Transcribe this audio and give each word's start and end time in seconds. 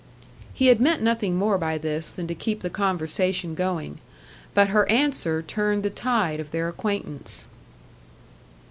He 0.51 0.65
had 0.65 0.81
meant 0.81 1.03
nothing 1.03 1.35
more 1.35 1.59
by 1.59 1.77
this 1.77 2.11
than 2.11 2.25
to 2.25 2.33
keep 2.33 2.61
the 2.61 2.71
conversation 2.71 3.53
going. 3.53 3.99
But 4.55 4.69
her 4.69 4.89
answer 4.89 5.43
turned 5.43 5.83
the 5.83 5.91
tide 5.91 6.39
of 6.39 6.49
their 6.49 6.67
acquaintance. 6.67 7.47